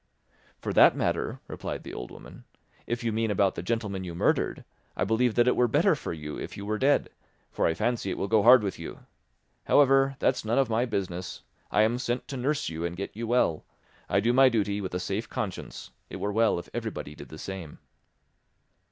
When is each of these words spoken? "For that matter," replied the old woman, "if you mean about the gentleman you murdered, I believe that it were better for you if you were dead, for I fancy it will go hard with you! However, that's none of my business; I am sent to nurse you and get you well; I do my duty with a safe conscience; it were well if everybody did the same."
"For 0.57 0.73
that 0.73 0.95
matter," 0.95 1.41
replied 1.47 1.83
the 1.83 1.93
old 1.93 2.09
woman, 2.09 2.43
"if 2.87 3.03
you 3.03 3.11
mean 3.11 3.29
about 3.29 3.53
the 3.53 3.61
gentleman 3.61 4.03
you 4.03 4.15
murdered, 4.15 4.65
I 4.97 5.03
believe 5.03 5.35
that 5.35 5.47
it 5.47 5.55
were 5.55 5.67
better 5.67 5.93
for 5.93 6.11
you 6.11 6.39
if 6.39 6.57
you 6.57 6.65
were 6.65 6.79
dead, 6.79 7.11
for 7.51 7.67
I 7.67 7.75
fancy 7.75 8.09
it 8.09 8.17
will 8.17 8.27
go 8.27 8.41
hard 8.41 8.63
with 8.63 8.79
you! 8.79 9.01
However, 9.65 10.15
that's 10.17 10.43
none 10.43 10.57
of 10.57 10.71
my 10.71 10.85
business; 10.85 11.43
I 11.69 11.83
am 11.83 11.99
sent 11.99 12.27
to 12.29 12.35
nurse 12.37 12.67
you 12.67 12.83
and 12.83 12.97
get 12.97 13.15
you 13.15 13.27
well; 13.27 13.63
I 14.09 14.19
do 14.21 14.33
my 14.33 14.49
duty 14.49 14.81
with 14.81 14.95
a 14.95 14.99
safe 14.99 15.29
conscience; 15.29 15.91
it 16.09 16.15
were 16.15 16.31
well 16.33 16.57
if 16.57 16.67
everybody 16.73 17.13
did 17.13 17.29
the 17.29 17.37
same." 17.37 17.77